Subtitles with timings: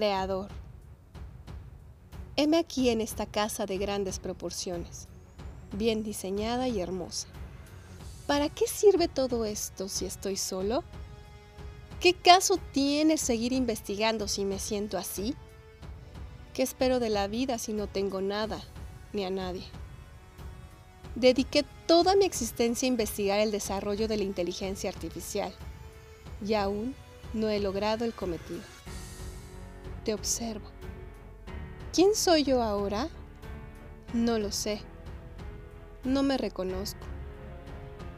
[0.00, 0.48] creador.
[2.34, 5.08] Heme aquí en esta casa de grandes proporciones,
[5.72, 7.28] bien diseñada y hermosa.
[8.26, 10.84] ¿Para qué sirve todo esto si estoy solo?
[12.00, 15.34] ¿Qué caso tiene seguir investigando si me siento así?
[16.54, 18.58] ¿Qué espero de la vida si no tengo nada
[19.12, 19.66] ni a nadie?
[21.14, 25.52] Dediqué toda mi existencia a investigar el desarrollo de la inteligencia artificial
[26.42, 26.94] y aún
[27.34, 28.79] no he logrado el cometido.
[30.04, 30.66] Te observo.
[31.92, 33.08] ¿Quién soy yo ahora?
[34.12, 34.80] No lo sé.
[36.04, 37.06] No me reconozco.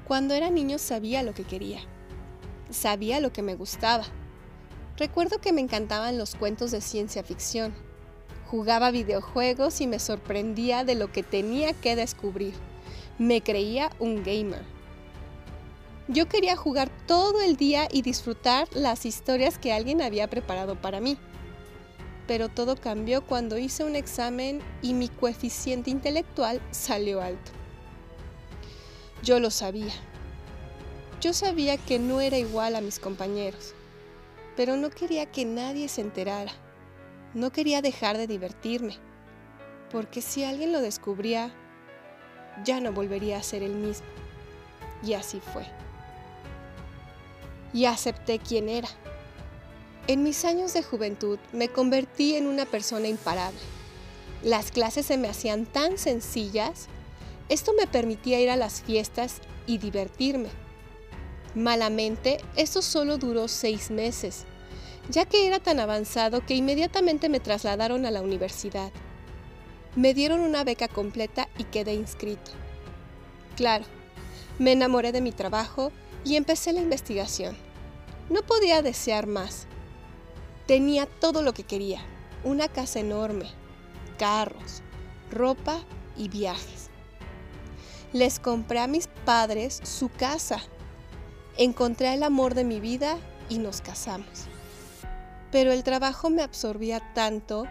[0.06, 1.80] Cuando era niño sabía lo que quería
[2.72, 4.04] sabía lo que me gustaba.
[4.96, 7.74] Recuerdo que me encantaban los cuentos de ciencia ficción.
[8.46, 12.54] Jugaba videojuegos y me sorprendía de lo que tenía que descubrir.
[13.18, 14.62] Me creía un gamer.
[16.08, 21.00] Yo quería jugar todo el día y disfrutar las historias que alguien había preparado para
[21.00, 21.16] mí.
[22.26, 27.50] Pero todo cambió cuando hice un examen y mi coeficiente intelectual salió alto.
[29.22, 29.92] Yo lo sabía
[31.22, 33.76] yo sabía que no era igual a mis compañeros,
[34.56, 36.50] pero no quería que nadie se enterara.
[37.32, 38.96] No quería dejar de divertirme,
[39.92, 41.54] porque si alguien lo descubría,
[42.64, 44.06] ya no volvería a ser el mismo.
[45.04, 45.64] Y así fue.
[47.72, 48.88] Y acepté quién era.
[50.08, 53.60] En mis años de juventud me convertí en una persona imparable.
[54.42, 56.86] Las clases se me hacían tan sencillas.
[57.48, 60.48] Esto me permitía ir a las fiestas y divertirme
[61.54, 64.44] Malamente, esto solo duró seis meses,
[65.10, 68.90] ya que era tan avanzado que inmediatamente me trasladaron a la universidad.
[69.94, 72.52] Me dieron una beca completa y quedé inscrito.
[73.54, 73.84] Claro,
[74.58, 75.92] me enamoré de mi trabajo
[76.24, 77.54] y empecé la investigación.
[78.30, 79.66] No podía desear más.
[80.66, 82.00] Tenía todo lo que quería,
[82.44, 83.50] una casa enorme,
[84.18, 84.82] carros,
[85.30, 85.80] ropa
[86.16, 86.90] y viajes.
[88.12, 90.62] Les compré a mis padres su casa
[91.58, 93.18] Encontré el amor de mi vida
[93.50, 94.46] y nos casamos.
[95.50, 97.66] Pero el trabajo me absorbía tanto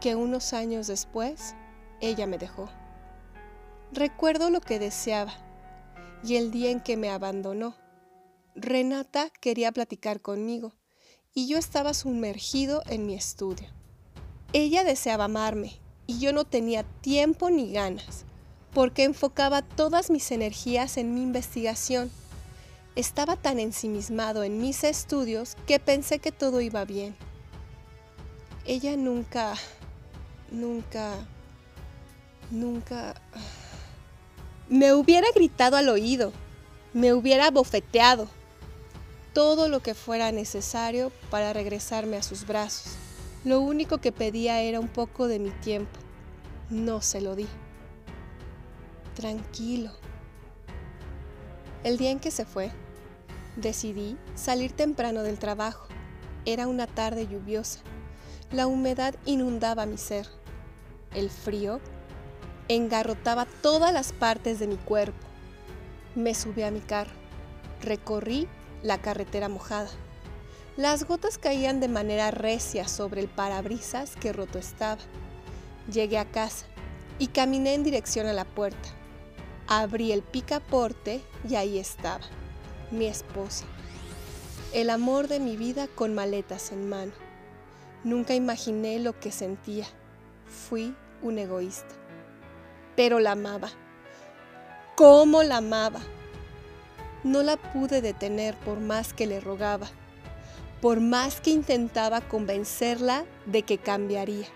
[0.00, 1.54] que unos años después
[2.02, 2.68] ella me dejó.
[3.90, 5.32] Recuerdo lo que deseaba
[6.22, 7.74] y el día en que me abandonó.
[8.54, 10.74] Renata quería platicar conmigo
[11.34, 13.68] y yo estaba sumergido en mi estudio.
[14.52, 18.24] Ella deseaba amarme y yo no tenía tiempo ni ganas
[18.74, 22.10] porque enfocaba todas mis energías en mi investigación
[22.94, 27.16] estaba tan ensimismado en mis estudios que pensé que todo iba bien.
[28.66, 29.54] Ella nunca,
[30.50, 31.14] nunca,
[32.50, 33.14] nunca...
[34.68, 36.32] Me hubiera gritado al oído,
[36.92, 38.28] me hubiera bofeteado,
[39.32, 42.94] todo lo que fuera necesario para regresarme a sus brazos.
[43.44, 45.98] Lo único que pedía era un poco de mi tiempo.
[46.70, 47.46] No se lo di.
[49.14, 49.90] Tranquilo.
[51.84, 52.70] El día en que se fue,
[53.56, 55.86] Decidí salir temprano del trabajo.
[56.46, 57.80] Era una tarde lluviosa.
[58.50, 60.26] La humedad inundaba mi ser.
[61.14, 61.80] El frío
[62.68, 65.26] engarrotaba todas las partes de mi cuerpo.
[66.14, 67.12] Me subí a mi carro.
[67.82, 68.48] Recorrí
[68.82, 69.90] la carretera mojada.
[70.76, 75.00] Las gotas caían de manera recia sobre el parabrisas que roto estaba.
[75.92, 76.66] Llegué a casa
[77.18, 78.88] y caminé en dirección a la puerta.
[79.68, 82.24] Abrí el picaporte y ahí estaba
[82.90, 83.64] mi esposa.
[84.72, 87.12] El amor de mi vida con maletas en mano.
[88.04, 89.86] Nunca imaginé lo que sentía.
[90.46, 91.94] Fui un egoísta.
[92.96, 93.70] Pero la amaba.
[94.96, 96.00] ¿Cómo la amaba?
[97.24, 99.88] No la pude detener por más que le rogaba,
[100.80, 104.46] por más que intentaba convencerla de que cambiaría.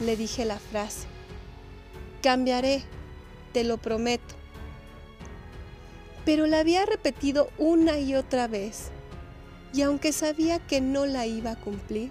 [0.00, 1.06] Le dije la frase,
[2.22, 2.82] cambiaré,
[3.52, 4.34] te lo prometo
[6.24, 8.88] pero la había repetido una y otra vez.
[9.72, 12.10] Y aunque sabía que no la iba a cumplir,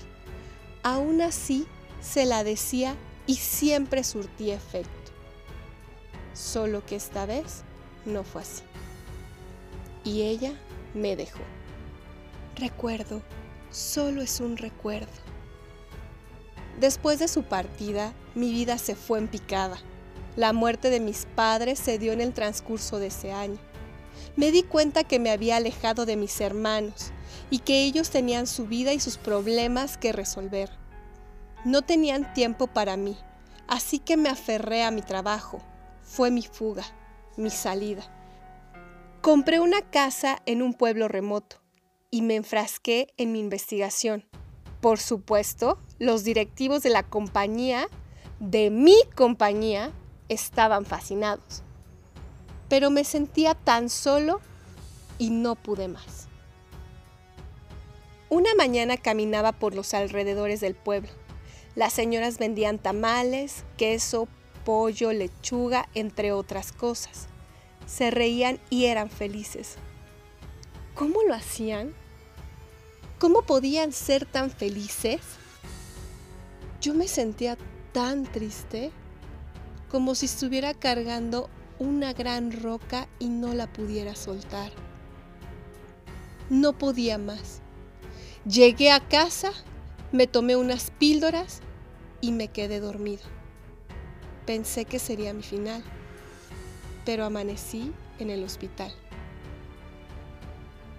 [0.83, 1.65] aún así
[2.01, 2.95] se la decía
[3.25, 4.91] y siempre surtía efecto.
[6.33, 7.63] Solo que esta vez
[8.05, 8.63] no fue así.
[10.03, 10.53] Y ella
[10.93, 11.41] me dejó.
[12.55, 13.21] Recuerdo,
[13.71, 15.11] solo es un recuerdo.
[16.79, 19.77] Después de su partida, mi vida se fue en picada.
[20.35, 23.59] La muerte de mis padres se dio en el transcurso de ese año
[24.35, 27.11] me di cuenta que me había alejado de mis hermanos
[27.49, 30.69] y que ellos tenían su vida y sus problemas que resolver.
[31.65, 33.17] No tenían tiempo para mí,
[33.67, 35.61] así que me aferré a mi trabajo.
[36.01, 36.83] Fue mi fuga,
[37.37, 38.03] mi salida.
[39.23, 41.61] Compré una casa en un pueblo remoto
[42.11, 44.25] y me enfrasqué en mi investigación.
[44.81, 47.87] Por supuesto, los directivos de la compañía,
[48.41, 49.93] de mi compañía,
[50.27, 51.63] estaban fascinados.
[52.67, 54.41] Pero me sentía tan solo
[55.17, 56.27] y no pude más.
[58.27, 61.11] Una mañana caminaba por los alrededores del pueblo.
[61.75, 64.27] Las señoras vendían tamales, queso,
[64.65, 67.29] pollo, lechuga, entre otras cosas.
[67.85, 69.75] Se reían y eran felices.
[70.95, 71.93] ¿Cómo lo hacían?
[73.19, 75.21] ¿Cómo podían ser tan felices?
[76.81, 77.57] Yo me sentía
[77.93, 78.91] tan triste
[79.89, 81.49] como si estuviera cargando
[81.79, 84.71] una gran roca y no la pudiera soltar.
[86.49, 87.61] No podía más.
[88.45, 89.51] Llegué a casa,
[90.11, 91.61] me tomé unas píldoras
[92.21, 93.23] y me quedé dormido.
[94.45, 95.83] Pensé que sería mi final,
[97.05, 98.91] pero amanecí en el hospital.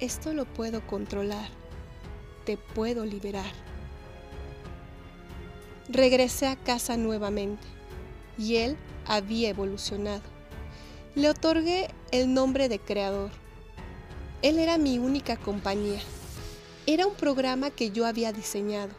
[0.01, 1.49] Esto lo puedo controlar,
[2.45, 3.53] te puedo liberar.
[5.89, 7.67] Regresé a casa nuevamente
[8.39, 10.23] y él había evolucionado.
[11.15, 13.31] Le otorgué el nombre de creador.
[14.43, 16.01] Él era mi única compañía.
[16.87, 18.93] Era un programa que yo había diseñado.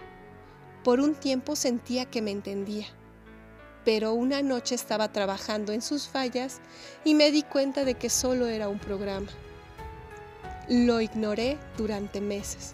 [0.84, 2.88] Por un tiempo sentía que me entendía,
[3.86, 6.60] pero una noche estaba trabajando en sus fallas
[7.04, 9.28] y me di cuenta de que solo era un programa.
[10.68, 12.74] Lo ignoré durante meses,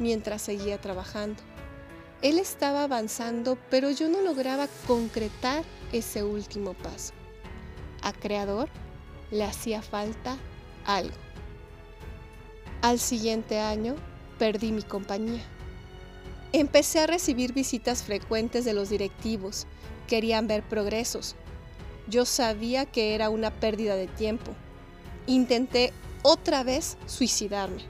[0.00, 1.40] mientras seguía trabajando.
[2.20, 7.12] Él estaba avanzando, pero yo no lograba concretar ese último paso.
[8.02, 8.68] A Creador
[9.30, 10.36] le hacía falta
[10.84, 11.16] algo.
[12.82, 13.94] Al siguiente año
[14.38, 15.42] perdí mi compañía.
[16.52, 19.66] Empecé a recibir visitas frecuentes de los directivos.
[20.12, 21.36] Querían ver progresos.
[22.06, 24.52] Yo sabía que era una pérdida de tiempo.
[25.26, 27.82] Intenté otra vez suicidarme.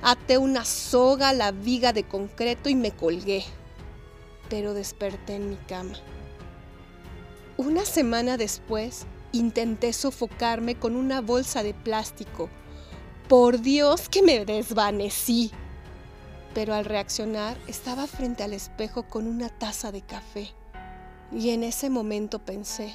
[0.00, 3.44] Até una soga a la viga de concreto y me colgué
[4.48, 5.94] pero desperté en mi cama.
[7.56, 12.48] Una semana después, intenté sofocarme con una bolsa de plástico.
[13.28, 15.50] Por Dios que me desvanecí.
[16.54, 20.54] Pero al reaccionar estaba frente al espejo con una taza de café.
[21.32, 22.94] Y en ese momento pensé,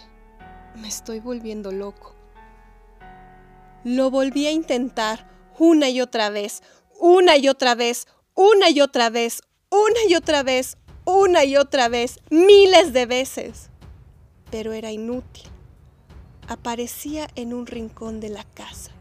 [0.75, 2.15] me estoy volviendo loco.
[3.83, 6.63] Lo volví a intentar una y otra vez,
[6.99, 11.89] una y otra vez, una y otra vez, una y otra vez, una y otra
[11.89, 13.69] vez, miles de veces.
[14.49, 15.43] Pero era inútil.
[16.47, 18.91] Aparecía en un rincón de la casa.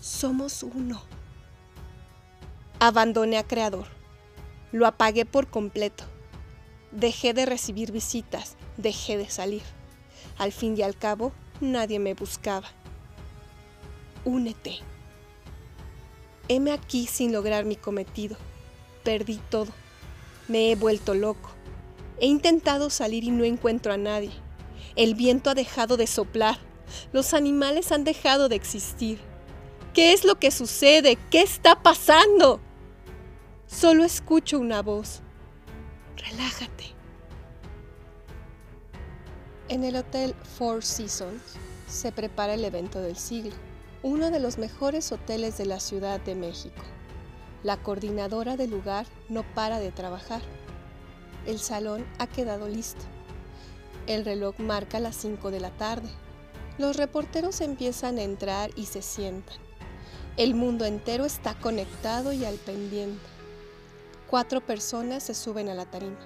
[0.00, 1.02] Somos uno.
[2.78, 3.86] Abandoné a Creador.
[4.72, 6.04] Lo apagué por completo.
[6.92, 9.62] Dejé de recibir visitas, dejé de salir.
[10.38, 12.68] Al fin y al cabo, nadie me buscaba.
[14.24, 14.78] Únete.
[16.48, 18.36] Heme aquí sin lograr mi cometido.
[19.04, 19.72] Perdí todo
[20.50, 21.50] me he vuelto loco.
[22.18, 24.32] He intentado salir y no encuentro a nadie.
[24.96, 26.58] El viento ha dejado de soplar.
[27.12, 29.20] Los animales han dejado de existir.
[29.94, 31.16] ¿Qué es lo que sucede?
[31.30, 32.60] ¿Qué está pasando?
[33.66, 35.22] Solo escucho una voz.
[36.30, 36.84] Relájate.
[39.68, 41.42] En el Hotel Four Seasons
[41.88, 43.52] se prepara el evento del siglo,
[44.04, 46.82] uno de los mejores hoteles de la Ciudad de México.
[47.64, 50.40] La coordinadora del lugar no para de trabajar.
[51.46, 53.02] El salón ha quedado listo.
[54.06, 56.10] El reloj marca las 5 de la tarde.
[56.78, 59.58] Los reporteros empiezan a entrar y se sientan.
[60.36, 63.39] El mundo entero está conectado y al pendiente.
[64.30, 66.20] Cuatro personas se suben a la tarima.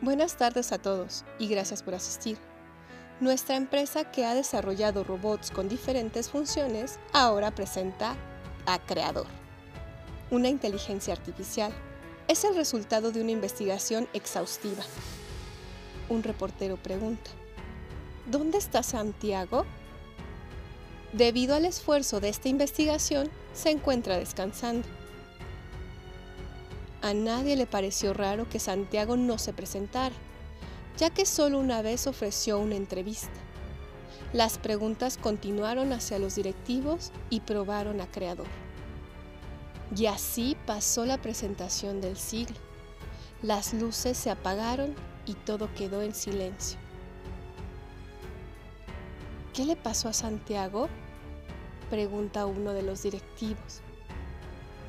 [0.00, 2.38] Buenas tardes a todos y gracias por asistir.
[3.18, 8.14] Nuestra empresa que ha desarrollado robots con diferentes funciones ahora presenta
[8.64, 9.26] a Creador,
[10.30, 11.72] una inteligencia artificial.
[12.28, 14.84] Es el resultado de una investigación exhaustiva.
[16.08, 17.28] Un reportero pregunta,
[18.30, 19.66] ¿Dónde está Santiago?
[21.12, 24.86] Debido al esfuerzo de esta investigación, se encuentra descansando.
[27.08, 30.14] A nadie le pareció raro que Santiago no se presentara,
[30.98, 33.32] ya que solo una vez ofreció una entrevista.
[34.34, 38.46] Las preguntas continuaron hacia los directivos y probaron a Creador.
[39.96, 42.58] Y así pasó la presentación del siglo.
[43.40, 46.78] Las luces se apagaron y todo quedó en silencio.
[49.54, 50.90] ¿Qué le pasó a Santiago?
[51.88, 53.80] Pregunta uno de los directivos.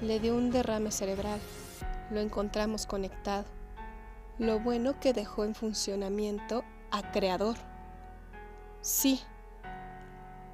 [0.01, 1.39] Le dio un derrame cerebral.
[2.12, 3.46] Lo encontramos conectado.
[4.38, 7.58] Lo bueno que dejó en funcionamiento a Creador.
[8.82, 9.22] Sí,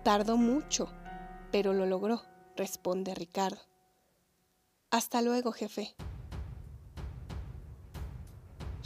[0.04, 0.90] tardó mucho,
[1.52, 2.22] pero lo logró,
[2.56, 3.62] responde Ricardo.
[4.90, 5.96] Hasta luego, jefe.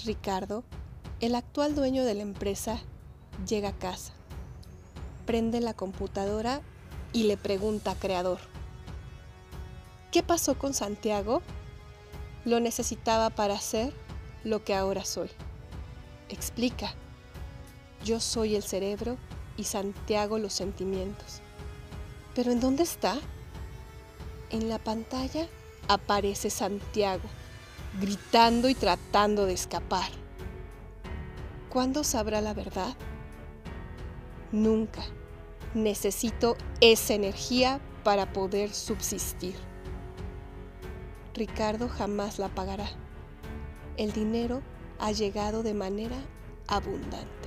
[0.05, 0.63] Ricardo,
[1.19, 2.79] el actual dueño de la empresa,
[3.47, 4.13] llega a casa,
[5.25, 6.61] prende la computadora
[7.13, 8.39] y le pregunta a Creador,
[10.11, 11.41] ¿qué pasó con Santiago?
[12.45, 13.93] Lo necesitaba para ser
[14.43, 15.29] lo que ahora soy.
[16.29, 16.93] Explica,
[18.03, 19.17] yo soy el cerebro
[19.57, 21.41] y Santiago los sentimientos.
[22.35, 23.17] ¿Pero en dónde está?
[24.51, 25.47] En la pantalla
[25.87, 27.27] aparece Santiago,
[27.99, 30.09] gritando y tratando de escapar.
[31.69, 32.95] ¿Cuándo sabrá la verdad?
[34.51, 35.03] Nunca.
[35.73, 39.68] Necesito esa energía para poder subsistir.
[41.39, 42.89] Ricardo jamás la pagará.
[43.95, 44.61] El dinero
[44.99, 46.17] ha llegado de manera
[46.67, 47.38] abundante.